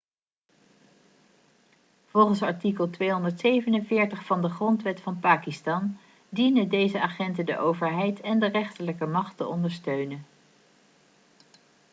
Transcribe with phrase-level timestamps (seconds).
[2.09, 5.97] volgens artikel 247 van de grondwet van pakistan
[6.29, 10.25] dienen deze agenten de overheid en de rechterlijke macht te ondersteunen